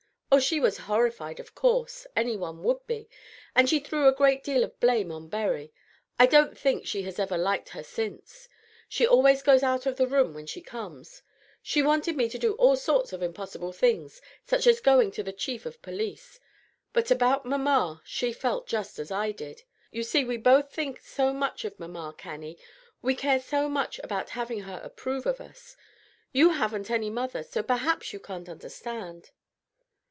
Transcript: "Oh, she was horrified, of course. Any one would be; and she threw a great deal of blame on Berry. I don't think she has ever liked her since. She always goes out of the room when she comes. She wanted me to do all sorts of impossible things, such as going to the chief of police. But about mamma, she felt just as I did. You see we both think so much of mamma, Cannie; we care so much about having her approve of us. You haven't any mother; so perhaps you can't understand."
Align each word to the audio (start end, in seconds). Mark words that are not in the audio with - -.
"Oh, 0.33 0.39
she 0.39 0.61
was 0.61 0.77
horrified, 0.87 1.41
of 1.41 1.53
course. 1.55 2.07
Any 2.15 2.37
one 2.37 2.63
would 2.63 2.87
be; 2.87 3.09
and 3.53 3.67
she 3.67 3.81
threw 3.81 4.07
a 4.07 4.13
great 4.15 4.45
deal 4.45 4.63
of 4.63 4.79
blame 4.79 5.11
on 5.11 5.27
Berry. 5.27 5.73
I 6.17 6.25
don't 6.25 6.57
think 6.57 6.87
she 6.87 7.01
has 7.01 7.19
ever 7.19 7.37
liked 7.37 7.67
her 7.75 7.83
since. 7.83 8.47
She 8.87 9.05
always 9.05 9.41
goes 9.41 9.61
out 9.61 9.85
of 9.85 9.97
the 9.97 10.07
room 10.07 10.33
when 10.33 10.45
she 10.45 10.61
comes. 10.61 11.21
She 11.61 11.81
wanted 11.83 12.15
me 12.15 12.29
to 12.29 12.37
do 12.39 12.53
all 12.53 12.77
sorts 12.77 13.11
of 13.11 13.21
impossible 13.21 13.73
things, 13.73 14.21
such 14.45 14.67
as 14.67 14.79
going 14.79 15.11
to 15.11 15.21
the 15.23 15.33
chief 15.33 15.65
of 15.65 15.81
police. 15.81 16.39
But 16.93 17.11
about 17.11 17.45
mamma, 17.45 18.01
she 18.05 18.31
felt 18.31 18.67
just 18.67 18.99
as 18.99 19.11
I 19.11 19.33
did. 19.33 19.63
You 19.91 20.01
see 20.01 20.23
we 20.23 20.37
both 20.37 20.71
think 20.71 21.01
so 21.01 21.33
much 21.33 21.65
of 21.65 21.77
mamma, 21.77 22.15
Cannie; 22.17 22.57
we 23.01 23.15
care 23.15 23.41
so 23.41 23.67
much 23.67 23.99
about 24.01 24.29
having 24.29 24.61
her 24.61 24.79
approve 24.81 25.25
of 25.25 25.41
us. 25.41 25.75
You 26.31 26.51
haven't 26.51 26.89
any 26.89 27.09
mother; 27.09 27.43
so 27.43 27.61
perhaps 27.61 28.13
you 28.13 28.21
can't 28.21 28.47
understand." 28.47 29.31